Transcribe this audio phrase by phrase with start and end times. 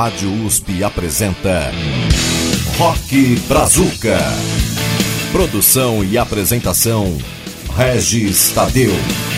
[0.00, 1.70] Rádio USP apresenta
[2.78, 4.16] Rock Brazuca.
[5.30, 7.04] Produção e apresentação
[7.76, 8.92] Regis Tadeu.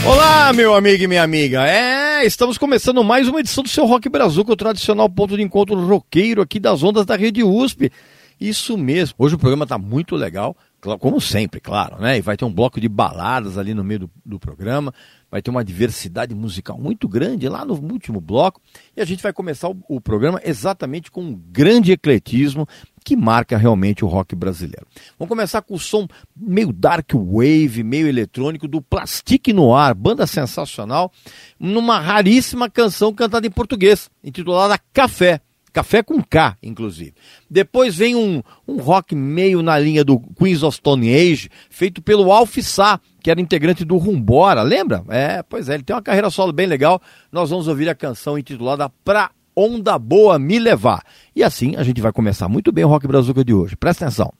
[0.07, 1.67] Olá, meu amigo e minha amiga.
[1.67, 5.75] É, estamos começando mais uma edição do seu Rock Brazuca, o tradicional ponto de encontro
[5.85, 7.91] roqueiro aqui das ondas da Rede USP.
[8.41, 9.17] Isso mesmo.
[9.19, 10.57] Hoje o programa está muito legal,
[11.01, 12.19] como sempre, claro, né?
[12.19, 14.95] E vai ter um bloco de baladas ali no meio do, do programa
[15.33, 18.61] vai ter uma diversidade musical muito grande lá no último bloco.
[18.95, 22.69] E a gente vai começar o, o programa exatamente com um grande ecletismo
[23.03, 24.87] que marca realmente o rock brasileiro.
[25.19, 26.07] Vamos começar com o som
[26.37, 31.11] meio dark wave, meio eletrônico do Plastique Noir, banda sensacional,
[31.59, 35.41] numa raríssima canção cantada em português, intitulada Café.
[35.73, 37.15] Café com K, inclusive.
[37.51, 42.31] Depois vem um, um rock meio na linha do Queens of Stone Age, feito pelo
[42.31, 45.05] Alf Sá, que era integrante do Rumbora, lembra?
[45.09, 47.01] É, pois é, ele tem uma carreira solo bem legal.
[47.31, 51.03] Nós vamos ouvir a canção intitulada Pra Onda Boa Me Levar.
[51.35, 53.77] E assim a gente vai começar muito bem o Rock Brazuca de hoje.
[53.77, 54.33] Presta atenção.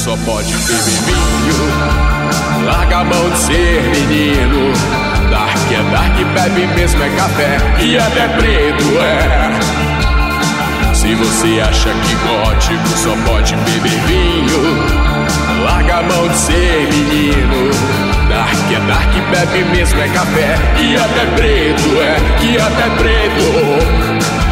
[0.00, 2.64] Só pode beber vinho.
[2.64, 4.72] Larga a mão de ser menino.
[5.30, 10.94] Dark é dark, bebe mesmo é café e até preto é.
[10.94, 17.70] Se você acha que gótico só pode beber vinho, larga a mão de ser menino.
[18.30, 24.49] Dark é dark, bebe mesmo é café e até preto é, e até preto.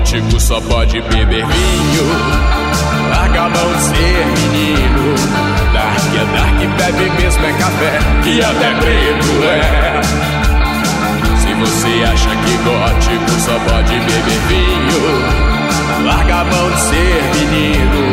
[0.00, 2.06] Gótico só pode beber vinho.
[3.10, 5.14] Larga mão de ser menino.
[5.72, 7.98] Dark é dark, bebe mesmo é café.
[8.24, 10.00] E até preto é.
[11.36, 16.04] Se você acha que gótico só pode beber vinho.
[16.06, 18.12] Larga a mão de ser menino.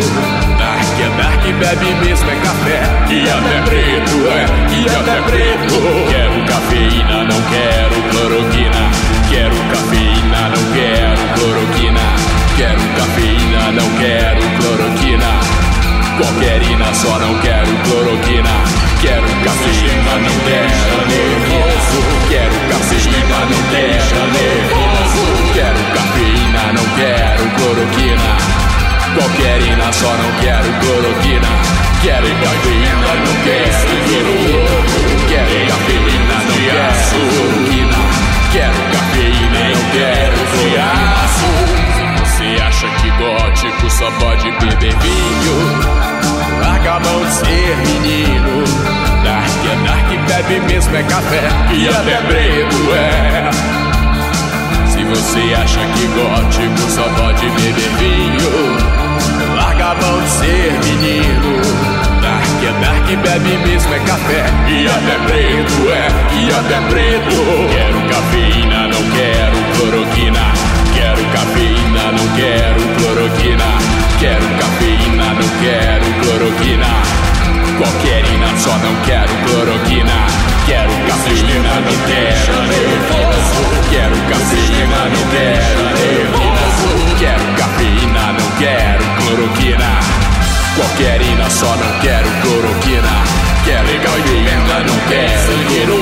[0.58, 2.82] Dark é dark, bebe mesmo é café.
[3.10, 4.46] E até preto é,
[4.76, 5.76] e até preto.
[6.10, 12.02] Quero cafeína, não quero cloroquina Quero cafeína, não quero cloroquina.
[12.56, 15.68] Quero cafeína, não quero cloroquina.
[16.18, 18.50] Qualquerina, só não quero cloroquina.
[19.02, 22.00] Quero cafeína, não quero nervoso.
[22.30, 25.24] Quero cafeína, não quero nervoso.
[25.54, 28.30] Quero cafeína, não quero cloroquina.
[29.14, 31.50] Qualquerina, só não quero cloroquina.
[32.02, 34.68] Quero cafeína, não quero cloroquina.
[35.28, 37.98] Quero cafeína, não quero cloroquina.
[38.52, 38.97] Quero
[39.74, 41.52] não quero fiasco.
[41.98, 45.58] Se você acha que gótico só pode beber vinho,
[46.62, 48.64] larga a mão de ser menino.
[49.24, 53.50] Dark é dark, bebe mesmo é café e até preto é.
[54.88, 61.27] Se você acha que gótico só pode beber vinho, larga a mão de ser menino.
[63.08, 64.46] Dark, bebe mesmo é café.
[64.68, 67.36] E até preto é, e até preto.
[67.72, 70.54] Quero cafeína, não quero cloroquina.
[70.94, 73.64] Quero cafeína, não quero cloroquina.
[74.20, 76.88] Quero cafeína, não quero cloroquina.
[77.78, 80.28] Qualquerina, só não quero cloroquina.
[80.66, 90.27] Quero cafeína, não quero nervoso Quero cafeína, não quero nervoso Quero cafeína, não quero cloroquina
[90.78, 93.10] Qualquerina, só não quero cloroquina.
[93.66, 95.98] Quero cafeína, não quero dinheiro.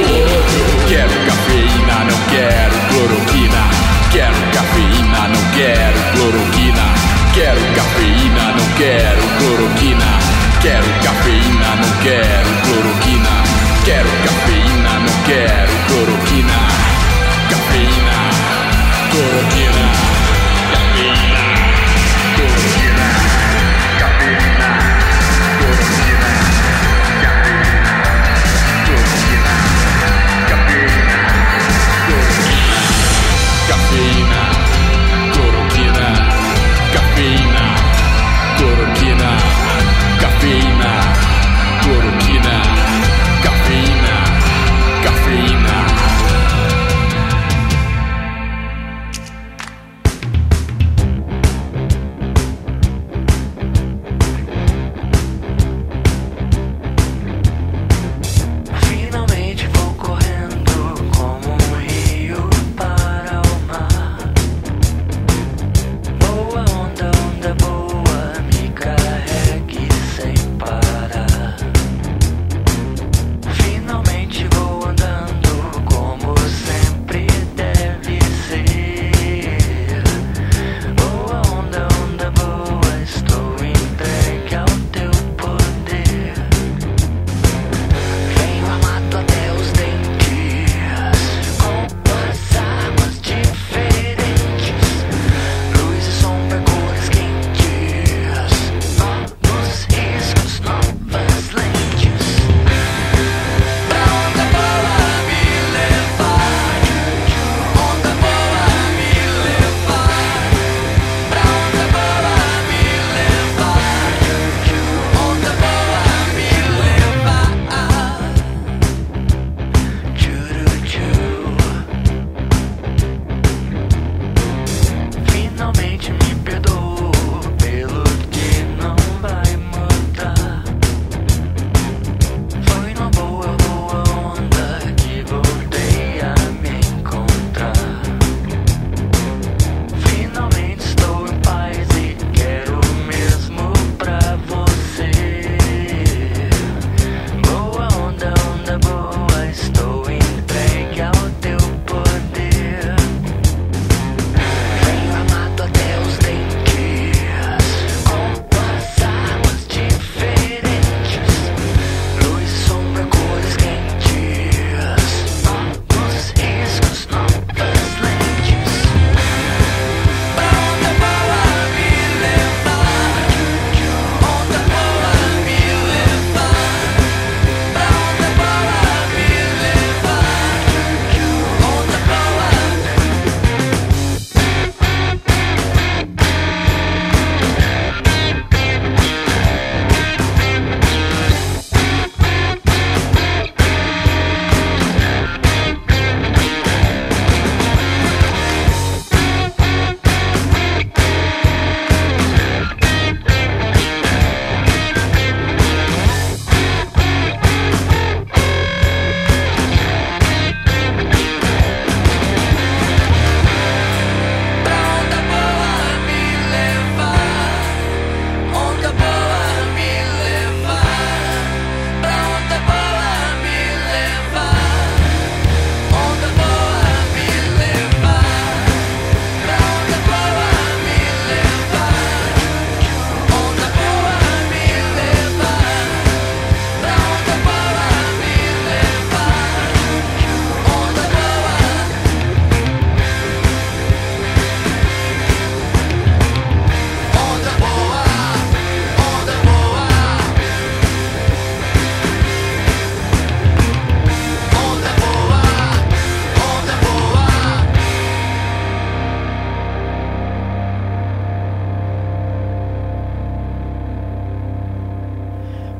[0.90, 3.70] Quero cafeína, não quero cloroquina.
[4.12, 6.86] Quero cafeína, não quero cloroquina.
[7.34, 10.20] Quero cafeína, não quero cloroquina.
[10.62, 13.44] Quero cafeína, não quero cloroquina.
[13.86, 16.95] Quero cafeína, não quero cloroquina.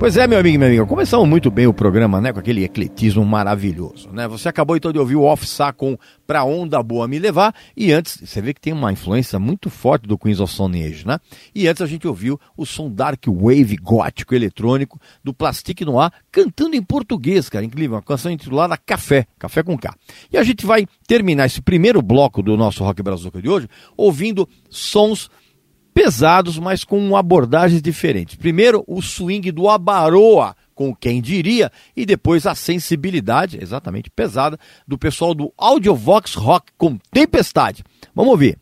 [0.06, 2.64] Pois é, meu amigo e minha amiga, começamos muito bem o programa, né, com aquele
[2.64, 4.28] ecletismo maravilhoso, né?
[4.28, 5.44] Você acabou então de ouvir o Off
[5.76, 5.98] com
[6.28, 10.06] Pra Onda Boa Me Levar, e antes, você vê que tem uma influência muito forte
[10.06, 11.18] do Queens of Stone Age, né?
[11.56, 16.76] E antes a gente ouviu o som dark wave gótico eletrônico do Plastic Noir cantando
[16.76, 19.92] em português, cara, incrível, uma canção intitulada Café, Café com K.
[20.32, 24.48] E a gente vai terminar esse primeiro bloco do nosso Rock Brazuca de hoje ouvindo
[24.70, 25.32] sons
[25.96, 28.36] pesados, mas com abordagens diferentes.
[28.36, 34.98] Primeiro, o swing do Abaroa, com quem diria, e depois a sensibilidade, exatamente pesada, do
[34.98, 37.82] pessoal do Audiovox Rock com Tempestade.
[38.14, 38.60] Vamos ouvir.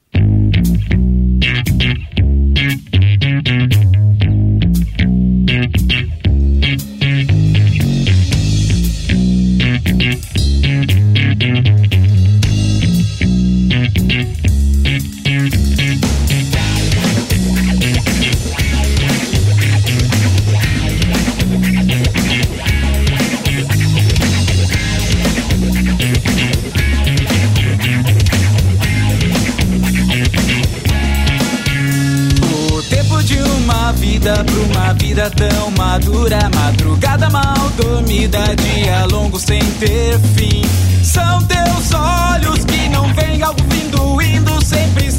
[34.24, 36.50] Vida pra uma vida tão madura.
[36.56, 40.62] Madrugada mal dormida, dia longo sem ter fim.
[41.04, 44.66] São teus olhos que não vêm algo vindo, indo.
[44.66, 45.12] Sempre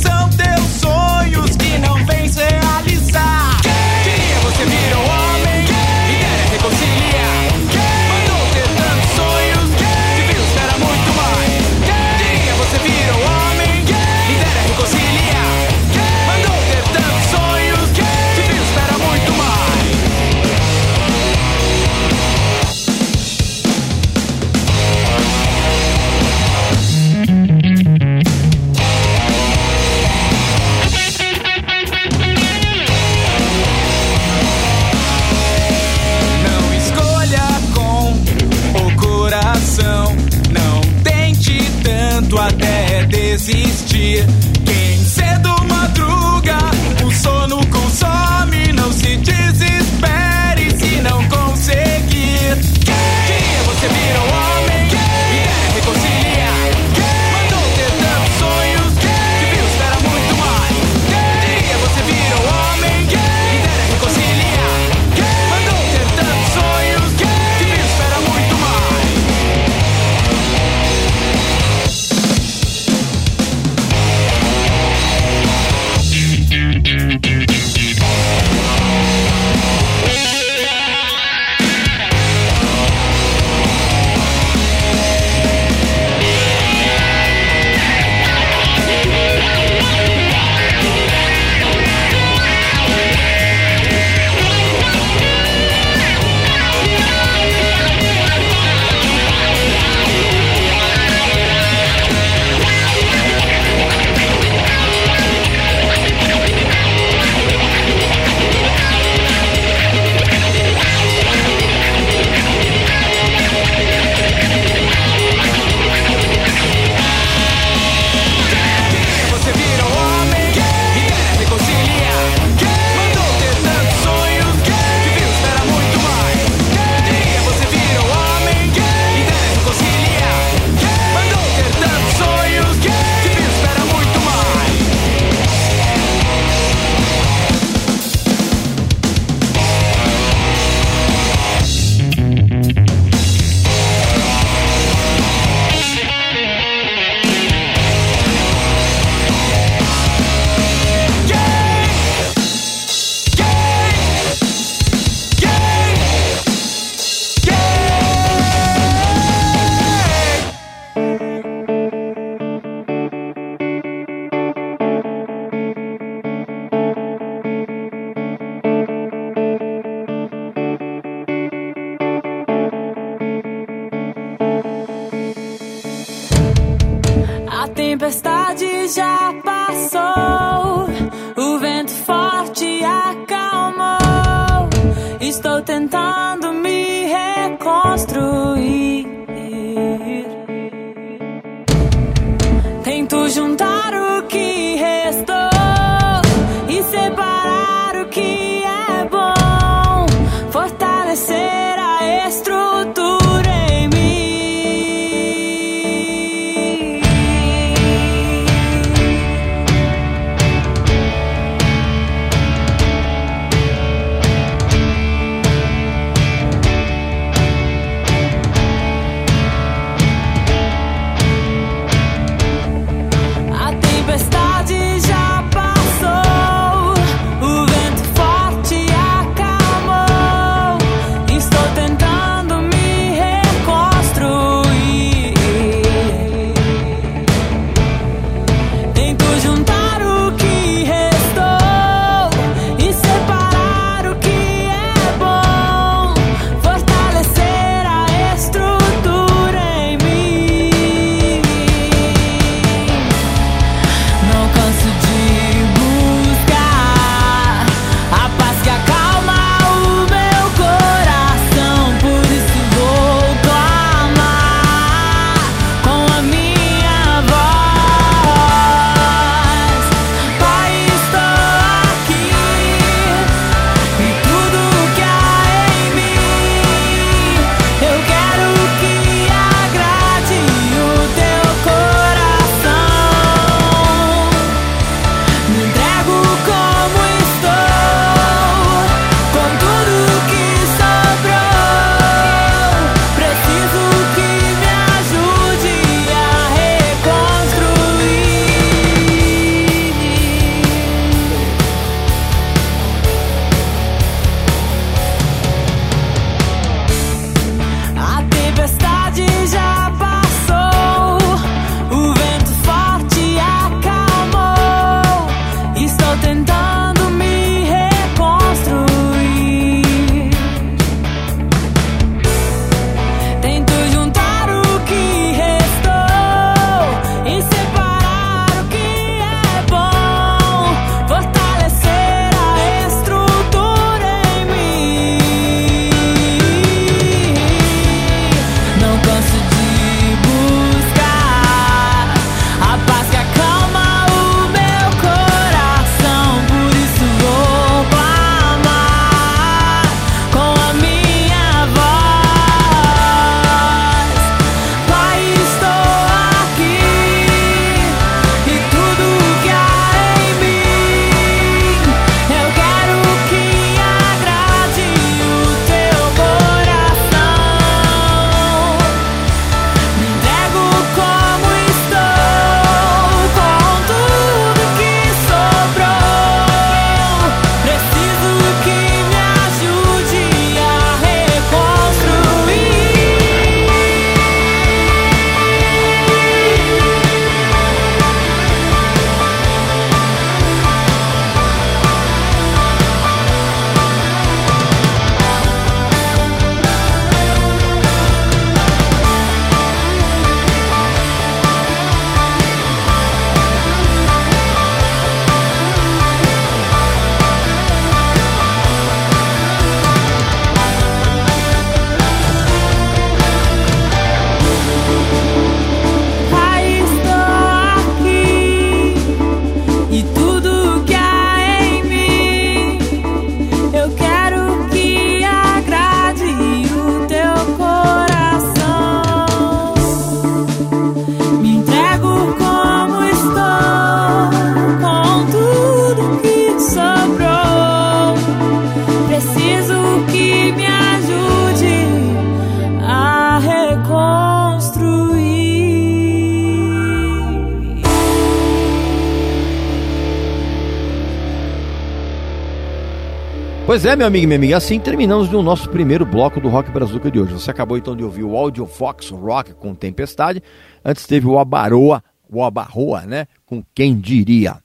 [453.67, 456.71] Pois é, meu amigo e minha amiga, assim terminamos o nosso primeiro bloco do Rock
[456.71, 457.33] Brazuca de hoje.
[457.33, 460.43] Você acabou então de ouvir o Audio Fox Rock com Tempestade,
[460.85, 464.57] antes teve o Abaroa, o Abarroa, né, com Quem Diria.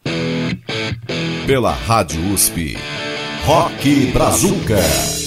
[1.48, 2.78] Pela Rádio USP.
[3.46, 5.19] Rock Brazuca.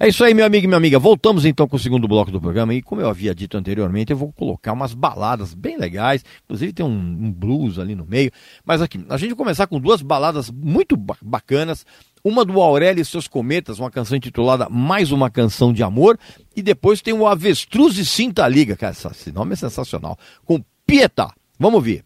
[0.00, 0.96] É isso aí, meu amigo e minha amiga.
[0.98, 2.72] Voltamos então com o segundo bloco do programa.
[2.72, 6.24] E como eu havia dito anteriormente, eu vou colocar umas baladas bem legais.
[6.44, 8.30] Inclusive tem um, um blues ali no meio.
[8.64, 11.84] Mas aqui, a gente vai começar com duas baladas muito ba- bacanas.
[12.22, 16.16] Uma do Aurélio e seus Cometas, uma canção intitulada Mais uma Canção de Amor.
[16.54, 18.76] E depois tem o Avestruz e Cinta Liga.
[18.76, 20.16] Cara, esse nome é sensacional.
[20.44, 21.32] Com Pietà.
[21.58, 22.04] Vamos ouvir.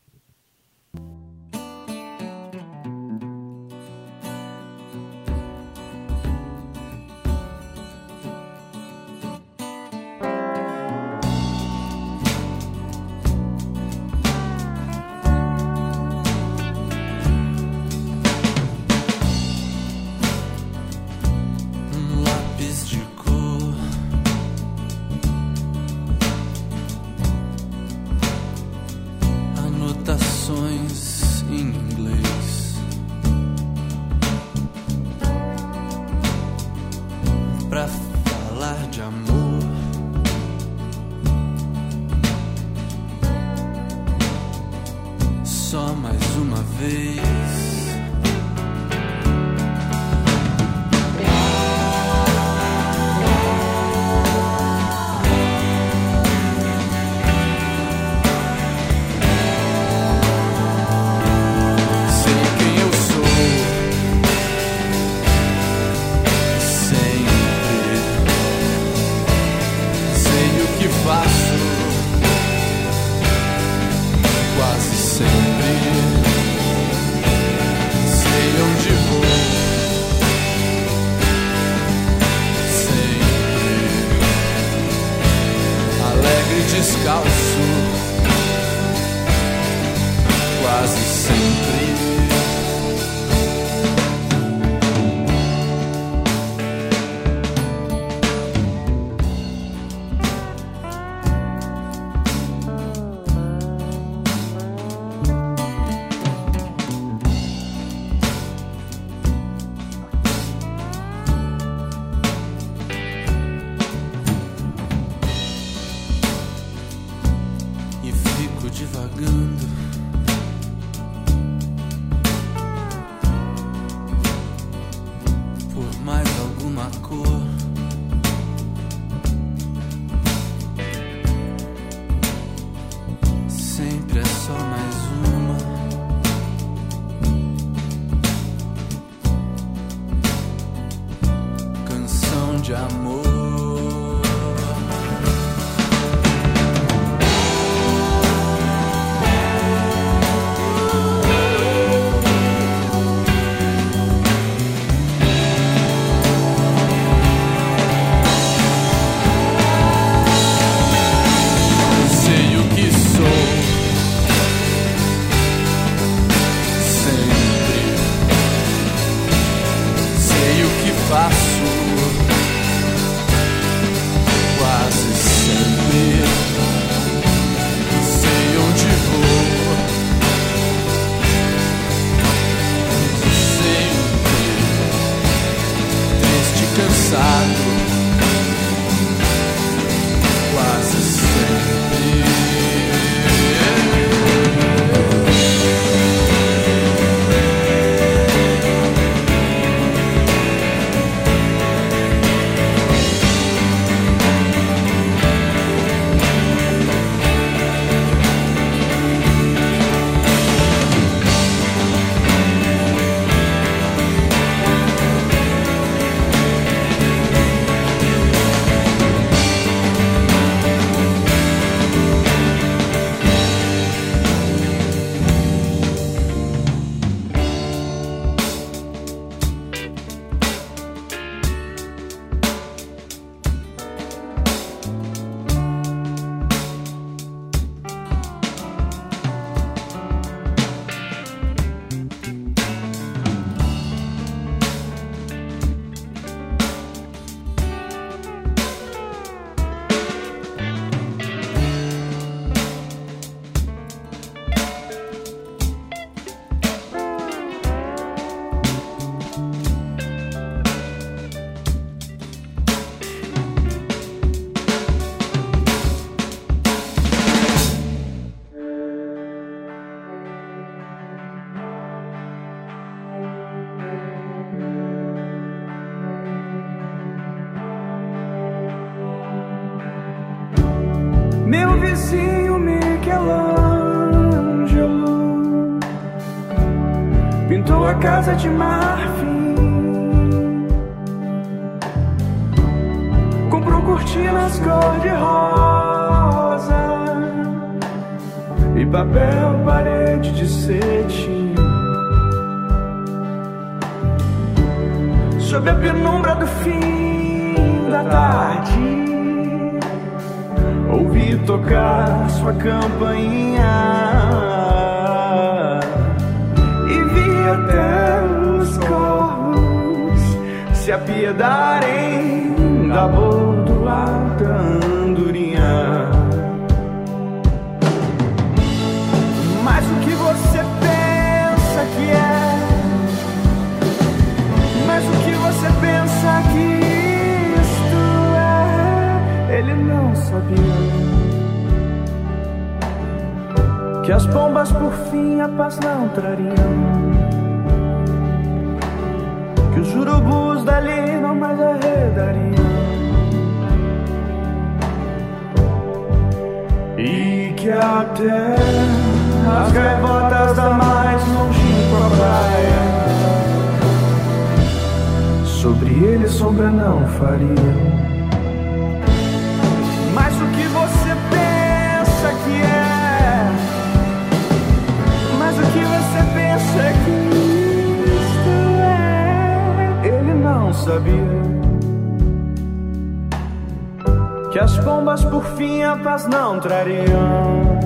[385.13, 387.79] As bombas por fim a paz não trariam.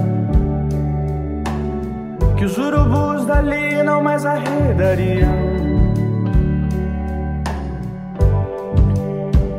[2.37, 5.35] Que os urubus dali não mais arredariam.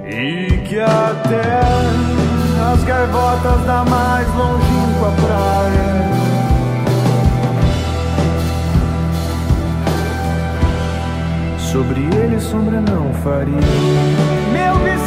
[0.06, 1.60] E que até
[2.74, 6.08] as gaivotas da mais longínqua praia.
[11.60, 13.60] Sobre ele sombra não faria.
[14.54, 15.07] Meu vizinho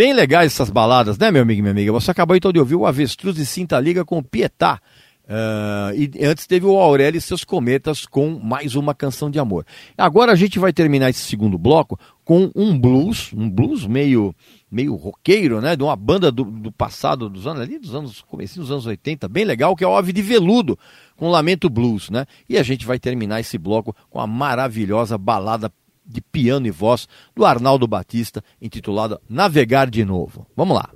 [0.00, 1.92] Bem legais essas baladas, né, meu amigo e minha amiga?
[1.92, 4.80] Você acabou então de ouvir o Avestruz de Cinta Liga com Pietá.
[5.28, 9.66] Ah, e antes teve o Aurélio e seus cometas com mais uma canção de amor.
[9.98, 14.34] Agora a gente vai terminar esse segundo bloco com um blues, um blues meio
[14.70, 18.62] meio roqueiro, né, de uma banda do, do passado, dos anos ali, dos anos comecinho
[18.62, 20.78] dos anos 80, bem legal, que é o Ave de Veludo,
[21.16, 22.24] com Lamento Blues, né?
[22.48, 25.70] E a gente vai terminar esse bloco com a maravilhosa balada
[26.10, 30.46] de piano e voz do Arnaldo Batista, intitulada Navegar de Novo.
[30.56, 30.90] Vamos lá.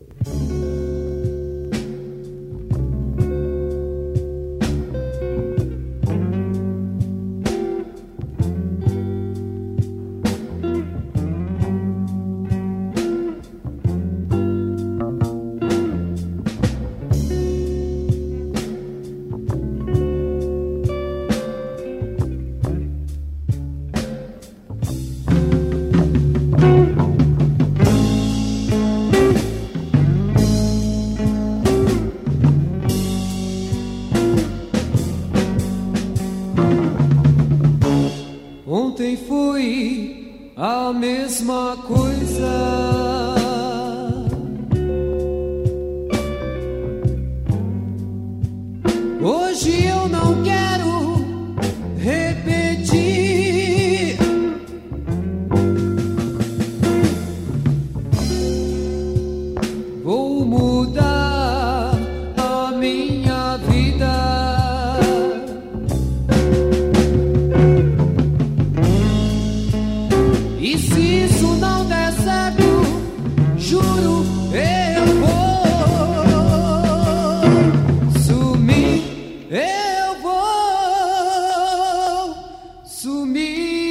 [83.34, 83.83] me.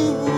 [0.00, 0.29] Uh,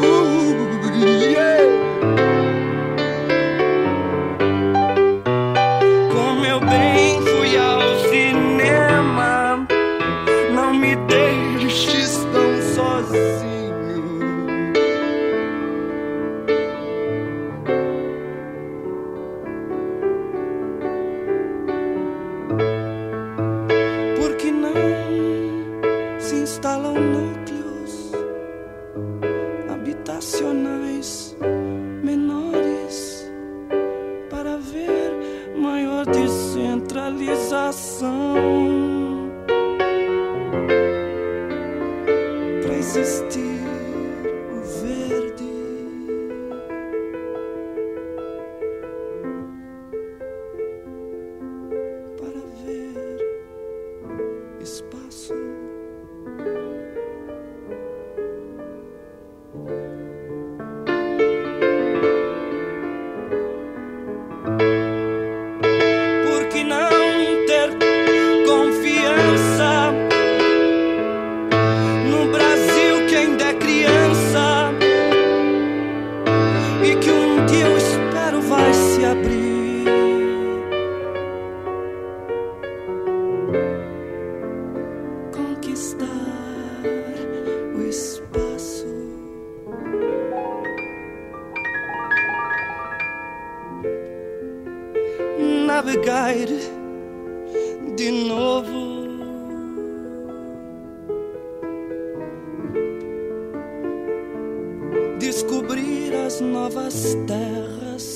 [105.32, 108.12] Descobrir as novas terras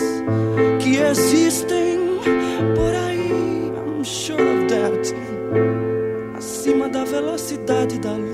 [0.82, 2.20] que existem
[2.74, 3.72] por aí.
[3.74, 5.14] I'm sure of that.
[6.36, 8.25] Acima da velocidade da luz.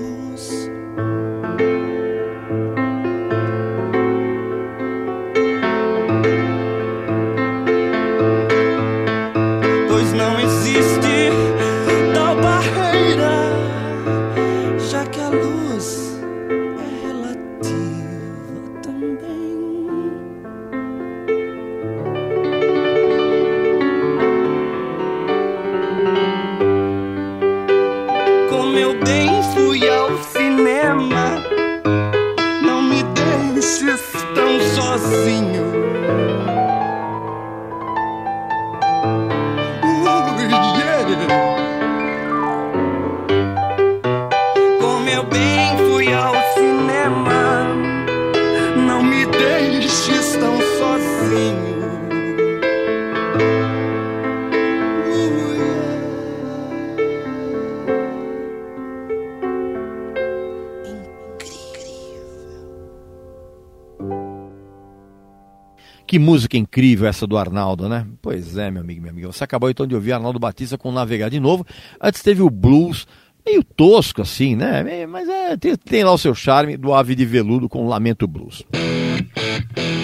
[66.43, 68.05] Música incrível essa do Arnaldo, né?
[68.21, 69.27] Pois é, meu amigo, minha amiga.
[69.27, 71.65] Você acabou então de ouvir Arnaldo Batista com Navegar de Novo.
[72.01, 73.07] Antes teve o blues,
[73.45, 75.05] meio tosco assim, né?
[75.05, 78.63] Mas é, tem, tem lá o seu charme do Ave de Veludo com Lamento Blues.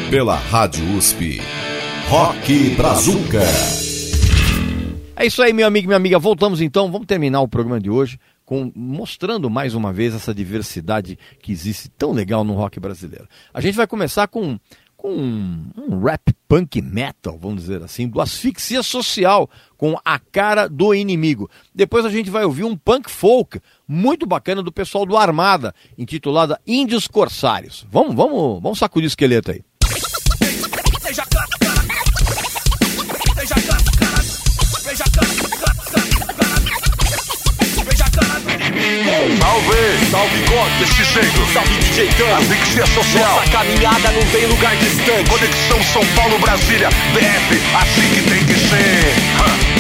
[0.10, 1.42] Pela Rádio USP.
[2.08, 3.44] Rock Brazuca.
[5.16, 6.18] É isso aí, meu amigo e minha amiga.
[6.18, 11.20] Voltamos então, vamos terminar o programa de hoje com, mostrando mais uma vez essa diversidade
[11.42, 13.28] que existe tão legal no rock brasileiro.
[13.54, 14.58] A gente vai começar com,
[15.00, 20.68] com um, um rap punk metal, vamos dizer assim, do Asfixia Social, com a cara
[20.68, 21.50] do inimigo.
[21.74, 26.60] Depois a gente vai ouvir um punk folk muito bacana do pessoal do Armada, intitulada
[26.68, 27.88] Índios Corsários.
[27.90, 29.64] Vamos, vamos, vamos sacudir o esqueleto aí.
[40.10, 40.40] Salve!
[40.48, 41.46] God, desse jeito!
[41.54, 42.36] Salve DJ Tano!
[42.38, 43.36] Asfixia social!
[43.36, 45.30] Nossa caminhada não tem lugar distante!
[45.30, 49.14] Conexão São Paulo-Brasília, BF, assim que tem que ser!
[49.40, 49.79] Hã.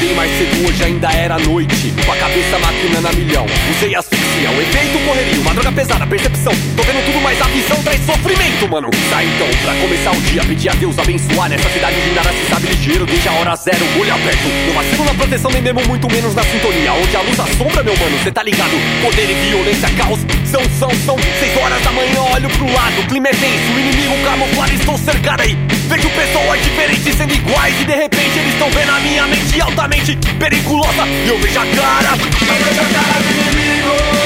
[0.00, 1.92] Acordei mais cedo, hoje ainda era noite.
[2.06, 3.44] Com a cabeça maquinando a milhão.
[3.70, 5.38] Usei asfixia, o efeito correria.
[5.42, 6.54] Uma droga pesada, percepção.
[6.74, 8.88] Tô vendo tudo, mas a visão traz sofrimento, mano.
[9.10, 11.50] Sai então, pra começar o dia Pedir a Deus abençoar.
[11.50, 14.48] Nessa cidade de nada se sabe ligeiro Desde a hora zero, olho aberto.
[14.66, 16.94] Não vacilo na proteção, nem mesmo muito menos na sintonia.
[16.94, 18.72] Onde a luz assombra, meu mano, cê tá ligado?
[19.02, 21.16] Poder e violência, caos São, são, são.
[21.38, 23.06] Seis horas da manhã, olho pro lado.
[23.06, 25.54] Clima é tenso, inimigo camuflado Estou cercado aí.
[25.90, 29.60] Vejo pessoas diferentes sendo iguais E de repente eles estão vendo a minha mente
[29.90, 32.16] altamente perigosa E eu vejo a cara a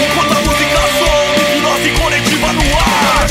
[0.03, 3.27] Enquanto a música soa Hipnose coletiva no ar.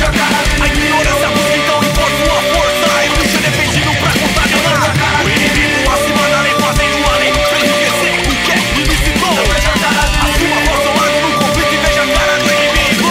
[0.62, 4.96] A ignorância busca então impor sua força E o lixo é defendido pra contaminar.
[5.24, 9.30] O inimigo acima da lei fazendo a lei enriquecer o que é ilícito
[10.24, 13.10] Assuma a voz ao lado no conflito E veja a cara do inimigo.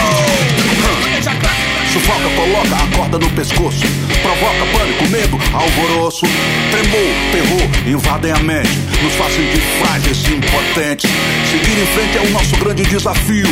[1.92, 4.01] Sufoca, coloca a corda no pescoço.
[4.43, 6.26] Provoca pânico, medo, alvoroço.
[6.72, 8.76] Tremor, terror, invadem a mente.
[9.01, 11.09] Nos fazem de frágeis e impotentes.
[11.49, 13.47] Seguir em frente é o nosso grande desafio.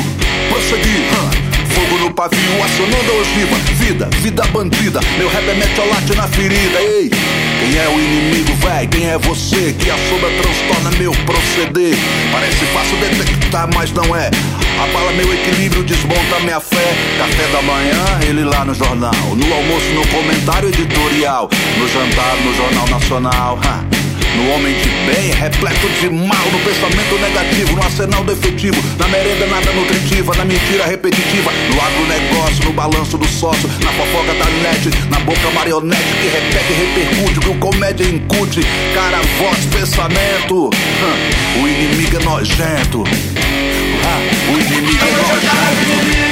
[0.48, 1.59] Prosseguir?
[1.90, 3.56] Fogo no pavio, acionando a ogiva.
[3.74, 5.00] Vida, vida bandida.
[5.18, 6.80] Meu rap é metiolate na ferida.
[6.80, 8.86] Ei, quem é o inimigo, véi?
[8.86, 9.74] Quem é você?
[9.76, 11.96] Que a sombra transtorna meu proceder.
[12.30, 14.30] Parece fácil detectar, mas não é.
[14.80, 16.94] Abala meu equilíbrio, desmonta minha fé.
[17.18, 19.12] Café da manhã, ele lá no jornal.
[19.34, 21.50] No almoço, no comentário editorial.
[21.76, 23.58] No jantar, no Jornal Nacional.
[23.64, 23.99] Ha.
[24.36, 29.46] No homem de bem, repleto de mal, no pensamento negativo, no arsenal defetivo, na merenda
[29.46, 34.88] nada nutritiva, na mentira repetitiva, no agronegócio, no balanço do sócio, na fofoca da net,
[35.10, 38.60] na boca marionete que repete e repercute, que o comédia incute,
[38.94, 40.70] cara, voz, pensamento.
[41.60, 43.02] O inimigo é nojento.
[44.48, 46.29] O inimigo é nojento.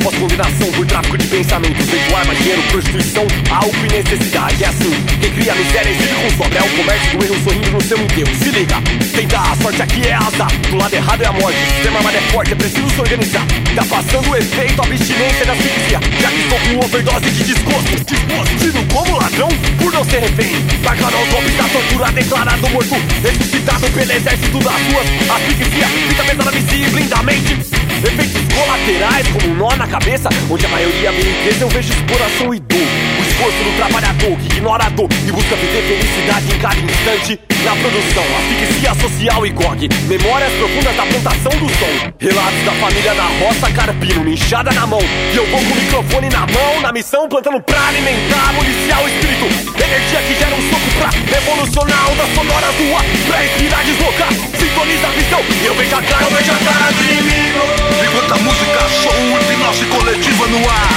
[0.00, 0.67] Após condenação por
[0.98, 1.88] tráfico de pensamentos
[2.18, 4.90] arma, dinheiro, prostituição, álcool e necessidade É assim,
[5.20, 8.34] quem cria miséria exige com sobra É o comércio do erro sorrindo no seu enterro
[8.42, 8.76] Se liga,
[9.14, 10.50] tentar a sorte aqui é azar.
[10.70, 13.46] Do lado errado é a morte, o sistema mais é forte É preciso se organizar.
[13.74, 16.00] Tá passando o efeito, abstinência da asfixia.
[16.20, 20.50] Já que estou com overdose de desgosto Desgosto, tido como ladrão por não ser refém.
[20.82, 22.94] Marcado aos golpes da tortura, declarado morto.
[23.22, 27.58] Ressuscitado pelo exército das ruas Asfixia, fita pesada, vicia e blindamente
[27.98, 32.54] Efeitos colaterais, como um nó na cabeça Onde a maioria vê riqueza, eu vejo exploração
[32.54, 32.78] e dor.
[32.78, 37.40] O esforço do trabalhador que ignora a dor E busca viver felicidade em cada instante.
[37.64, 42.12] Na produção, asfixia social e GOG Memórias profundas da plantação do som.
[42.18, 45.00] Relatos da família na roça, carpino, enxada na mão.
[45.32, 49.46] E eu vou com o microfone na mão Na missão, plantando pra alimentar, policial espírito.
[49.74, 55.06] Energia que gera um soco pra revolucionar Ondas sonoras do ar, pra inspirar, deslocar Sintoniza
[55.06, 57.60] a visão, e eu vejo a cara, eu vejo a cara do inimigo.
[58.06, 60.88] Enquanto a música soa, hipnose coletiva no ar.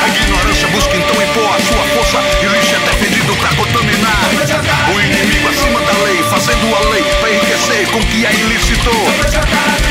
[0.00, 4.30] A ignorância busca então impor a sua força E o lixo defendido pra contaminar
[4.94, 8.90] O inimigo acima da lei, fazendo a lei Pra enriquecer com o que é ilícito.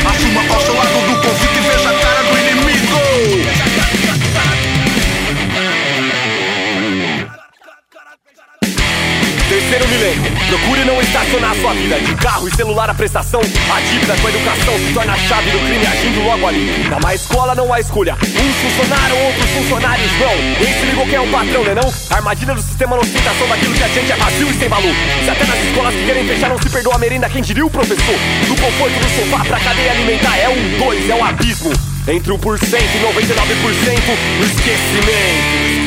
[0.08, 3.69] Assuma qual seu lado do conflito e veja a cara do inimigo
[9.50, 13.40] Terceiro milênio, procure não estacionar sua vida De carro e celular a prestação.
[13.40, 16.88] A dívida com a educação se torna a chave do crime agindo logo ali.
[16.88, 20.30] Na má escola não há escolha Uns funcionaram, outros funcionários não
[20.80, 21.92] se ligou quem é o patrão, né não?
[22.10, 24.94] A armadilha do sistema na ostentação daquilo que a gente é vazio e sem valor.
[25.24, 27.70] Se até nas escolas que querem fechar não se perdoa a merenda Quem diria o
[27.70, 28.14] professor?
[28.46, 31.72] Do conforto do sofá pra cadeia alimentar É um dois, é um abismo.
[32.06, 32.46] Entre 1% e 99%
[34.38, 35.79] no esquecimento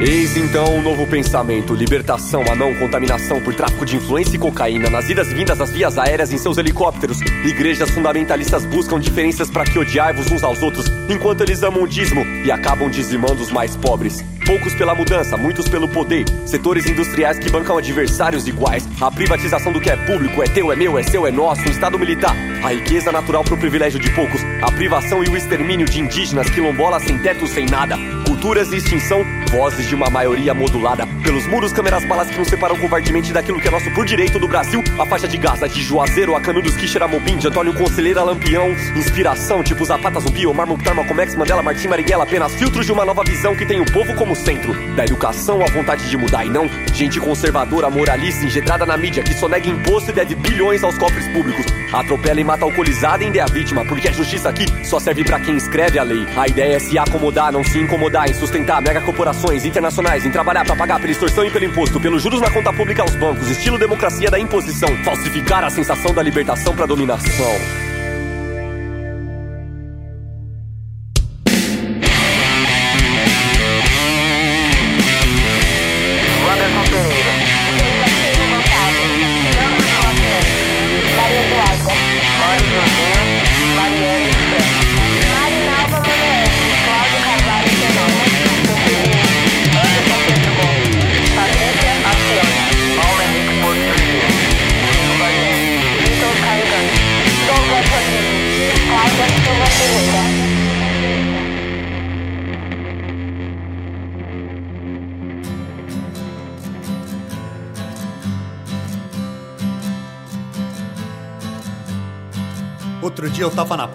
[0.00, 4.90] Eis então um novo pensamento: libertação, a não contaminação por tráfico de influência e cocaína
[4.90, 7.20] nas idas e vindas das vias aéreas em seus helicópteros.
[7.44, 12.24] Igrejas fundamentalistas buscam diferenças para que odiai-vos uns aos outros, enquanto eles amam o dízimo
[12.44, 14.24] e acabam dizimando os mais pobres.
[14.44, 16.24] Poucos pela mudança, muitos pelo poder.
[16.44, 18.86] Setores industriais que bancam adversários iguais.
[19.00, 21.62] A privatização do que é público, é teu, é meu, é seu, é nosso.
[21.62, 22.36] Um Estado militar.
[22.62, 24.42] A riqueza natural pro privilégio de poucos.
[24.60, 27.96] A privação e o extermínio de indígenas, quilombolas sem teto, sem nada.
[28.44, 31.06] Culturas extinção, vozes de uma maioria modulada.
[31.22, 34.46] Pelos muros, câmeras balas que nos separam covardemente daquilo que é nosso por direito do
[34.46, 34.84] Brasil.
[34.98, 38.70] A faixa de Gaza, de Juazeiro, a Canudos, Quixeramobim, de Antônio Conselheira, Lampião.
[38.94, 42.24] Inspiração, tipo Zapata, Zumbi, Omar Mukhtar, Malcolm X, Mandela, Martim Marighella.
[42.24, 44.74] Apenas filtros de uma nova visão que tem o povo como centro.
[44.94, 49.32] Da educação à vontade de mudar e não gente conservadora, moralista, engedrada na mídia que
[49.32, 51.64] só nega imposto e deve bilhões aos cofres públicos.
[52.00, 55.24] Atropela e mata alcoolizada e ainda é a vítima, porque a justiça aqui só serve
[55.24, 56.26] pra quem escreve a lei.
[56.36, 60.64] A ideia é se acomodar, não se incomodar, em sustentar mega corporações internacionais, em trabalhar
[60.64, 63.78] pra pagar pela extorsão e pelo imposto, pelos juros na conta pública aos bancos, estilo
[63.78, 67.83] democracia da imposição, falsificar a sensação da libertação pra dominação.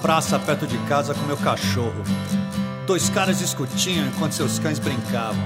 [0.10, 2.04] Praça perto de casa com meu cachorro.
[2.88, 5.44] Dois caras discutiam enquanto seus cães brincavam.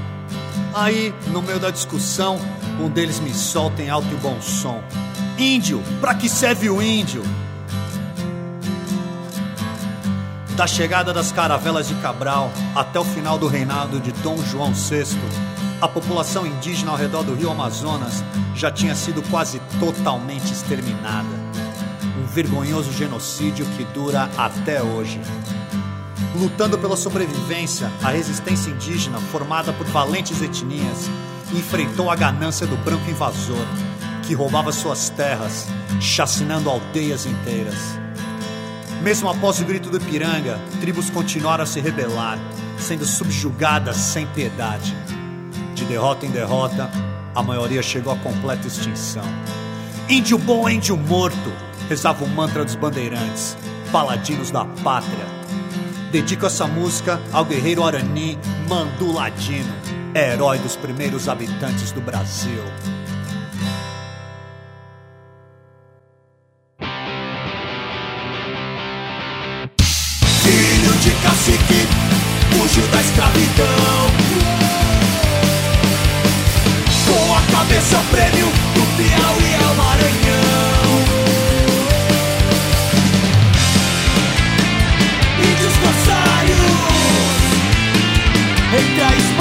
[0.73, 2.39] Aí, no meio da discussão,
[2.79, 4.81] um deles me solta em alto e bom som:
[5.37, 7.23] Índio, pra que serve o índio?
[10.55, 15.03] Da chegada das caravelas de Cabral até o final do reinado de Dom João VI,
[15.81, 18.23] a população indígena ao redor do rio Amazonas
[18.55, 21.42] já tinha sido quase totalmente exterminada.
[22.33, 25.21] Vergonhoso genocídio que dura até hoje.
[26.35, 31.11] Lutando pela sobrevivência, a resistência indígena, formada por valentes etnias,
[31.53, 33.63] enfrentou a ganância do branco invasor,
[34.23, 35.67] que roubava suas terras,
[36.01, 37.99] chacinando aldeias inteiras.
[39.03, 42.39] Mesmo após o grito do Ipiranga, tribos continuaram a se rebelar,
[42.79, 44.97] sendo subjugadas sem piedade.
[45.75, 46.89] De derrota em derrota,
[47.35, 49.25] a maioria chegou à completa extinção.
[50.09, 51.53] Índio bom, índio morto,
[51.89, 53.57] rezava o mantra dos bandeirantes,
[53.91, 55.25] paladinos da pátria.
[56.11, 58.37] Dedico essa música ao guerreiro Arani
[58.69, 59.73] Manduladino,
[60.13, 62.63] herói dos primeiros habitantes do Brasil.
[70.43, 71.87] Filho de cacique,
[72.51, 74.13] fugiu da escravidão.
[77.07, 80.22] Com a cabeça prêmio do Piauí ao Maranhão.
[88.93, 89.32] Entre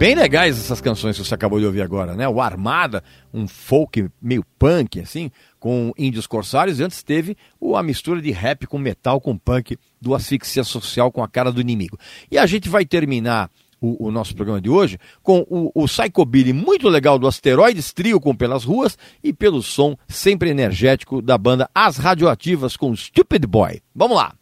[0.00, 2.26] Bem legais essas canções que você acabou de ouvir agora, né?
[2.26, 6.80] O Armada, um folk meio punk, assim, com índios corsários.
[6.80, 7.36] Antes teve
[7.76, 11.60] a mistura de rap com metal, com punk, do Asfixia Social com a cara do
[11.60, 11.98] inimigo.
[12.30, 16.54] E a gente vai terminar o, o nosso programa de hoje com o, o Psychobilly
[16.54, 21.68] muito legal do Asteroides Trio com Pelas Ruas e pelo som sempre energético da banda
[21.74, 23.82] As Radioativas com Stupid Boy.
[23.94, 24.39] Vamos lá!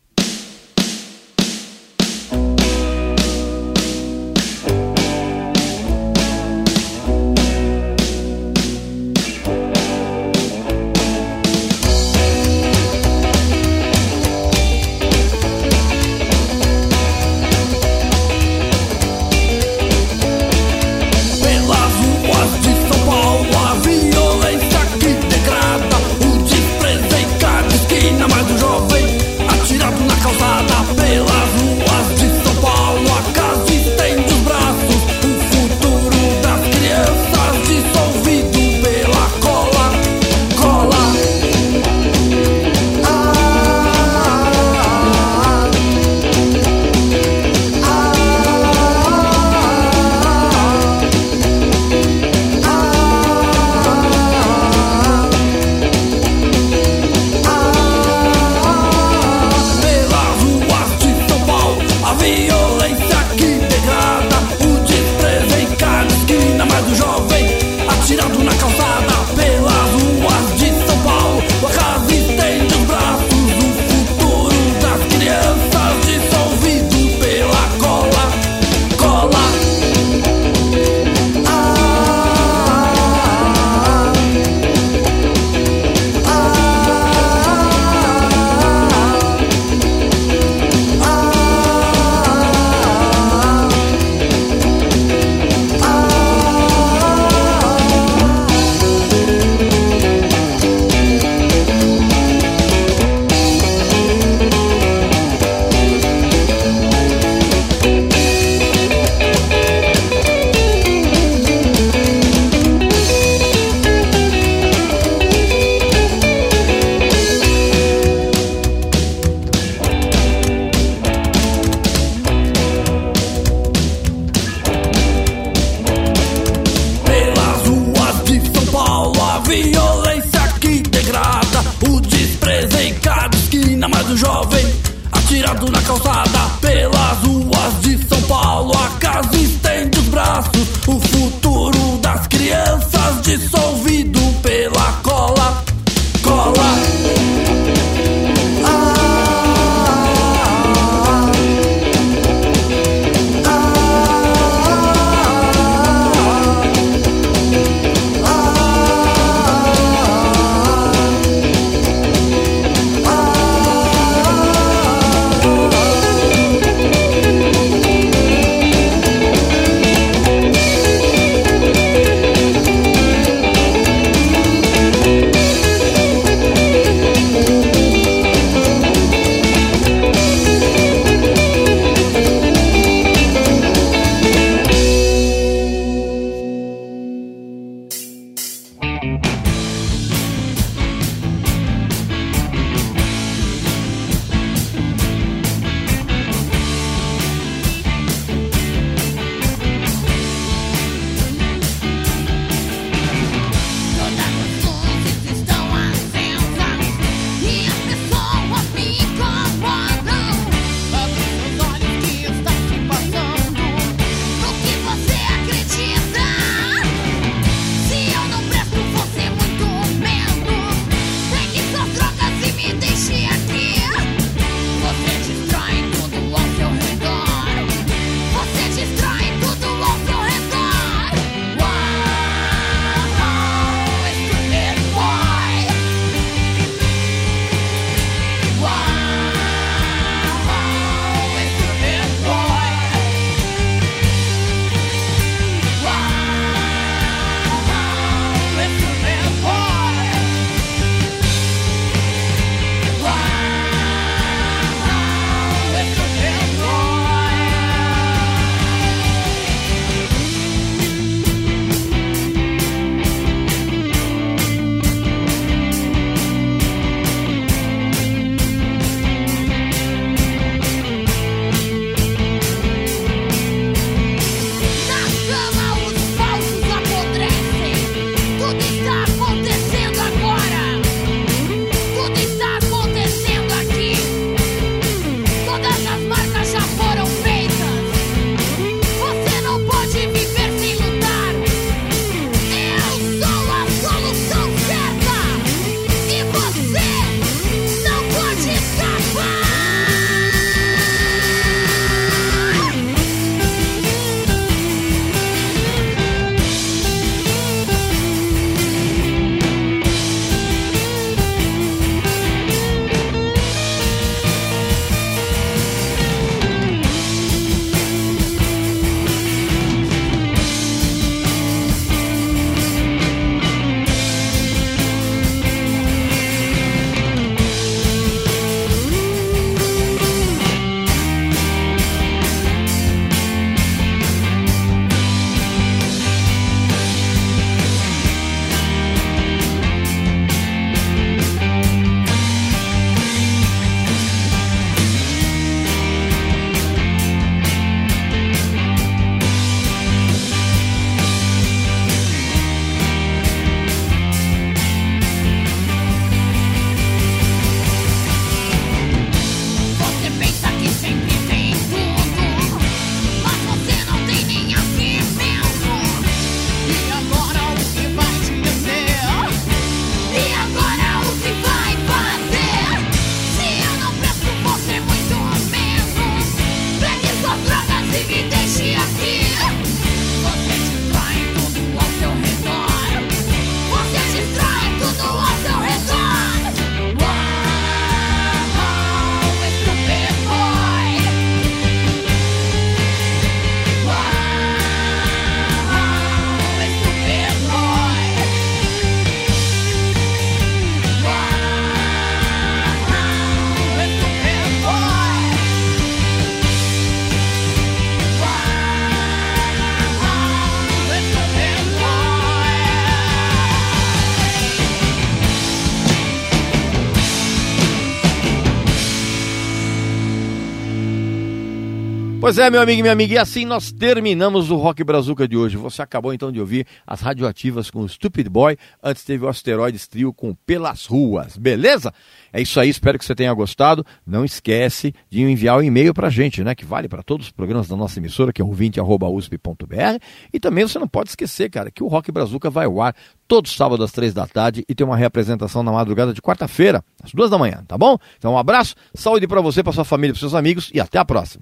[422.29, 425.35] Pois é, meu amigo e minha amiga, e assim nós terminamos o Rock Brazuca de
[425.35, 425.57] hoje.
[425.57, 429.89] Você acabou então de ouvir as radioativas com o Stupid Boy, antes teve o Asteroides
[429.89, 431.91] Trio com Pelas Ruas, beleza?
[432.31, 433.83] É isso aí, espero que você tenha gostado.
[434.07, 436.55] Não esquece de enviar o um e-mail pra gente, né?
[436.55, 439.99] Que vale para todos os programas da nossa emissora, que é ouvinte.usp.br.
[440.31, 442.95] E também você não pode esquecer, cara, que o Rock Brazuca vai ao ar
[443.27, 447.11] todo sábado às três da tarde e tem uma reapresentação na madrugada de quarta-feira, às
[447.11, 447.97] duas da manhã, tá bom?
[448.19, 451.07] Então um abraço, saúde para você, para sua família, para seus amigos e até a
[451.07, 451.41] próxima.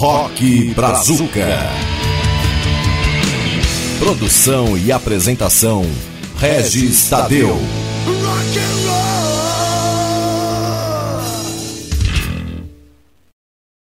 [0.00, 1.46] Rock Brazuca.
[3.98, 5.84] Produção e apresentação
[6.38, 7.54] Regis Tadeu.